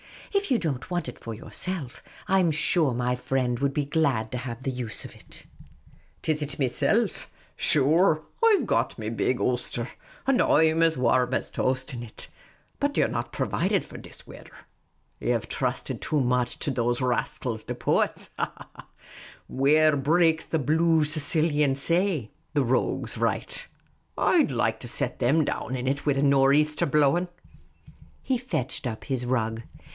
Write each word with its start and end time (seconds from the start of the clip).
If 0.33 0.49
you 0.49 0.57
don't 0.57 0.89
want 0.89 1.07
it 1.07 1.19
for 1.19 1.33
yourself, 1.33 2.01
I 2.27 2.39
'm 2.39 2.49
sure 2.51 2.93
my 2.93 3.13
triend 3.15 3.59
would 3.61 3.73
be 3.73 3.85
glad 3.85 4.31
to 4.31 4.39
have 4.39 4.63
the 4.63 4.71
use 4.71 5.05
of 5.05 5.13
it."" 5.13 5.45
Is 6.27 6.41
it 6.41 6.57
meself? 6.57 7.29
Sure, 7.55 8.23
I 8.43 8.57
've 8.59 8.65
got 8.65 8.97
me 8.97 9.09
big 9.09 9.37
ulsther, 9.39 9.89
and 10.25 10.41
I 10.41 10.65
'm 10.67 10.81
as 10.81 10.97
warrum 10.97 11.33
as 11.35 11.49
a 11.51 11.53
toast 11.53 11.93
in 11.93 12.01
it. 12.01 12.29
But 12.79 12.97
ye 12.97 13.03
're 13.03 13.09
not 13.09 13.31
provided 13.31 13.85
for 13.85 13.97
this 13.99 14.25
weather. 14.25 14.51
Ye 15.19 15.35
've 15.35 15.47
thrusted 15.49 15.99
too 16.01 16.21
much 16.21 16.57
to 16.59 16.71
those 16.71 17.01
rascals 17.01 17.65
the 17.65 17.75
po 17.75 17.97
uts.' 17.99 18.31
Where 19.49 19.95
breaks 19.95 20.45
the 20.45 20.59
blue 20.59 21.03
Sicilian 21.03 21.75
say,' 21.75 22.31
the 22.53 22.63
rogues 22.63 23.17
write. 23.17 23.67
I'd 24.17 24.49
like 24.49 24.79
to 24.79 24.87
set 24.87 25.19
them 25.19 25.45
down 25.45 25.75
in 25.75 25.87
it, 25.87 26.05
wid 26.07 26.17
a 26.17 26.23
nor' 26.23 26.53
easter 26.53 26.87
blowing!" 26.87 27.27
He 28.23 28.37
fetched 28.39 28.87
up 28.87 29.03
his 29.03 29.25
rug. 29.27 29.61